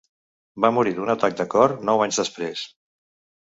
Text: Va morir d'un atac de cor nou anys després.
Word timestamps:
Va 0.65 0.71
morir 0.77 0.93
d'un 0.95 1.11
atac 1.15 1.37
de 1.43 1.47
cor 1.55 1.77
nou 1.93 2.05
anys 2.09 2.21
després. 2.25 2.67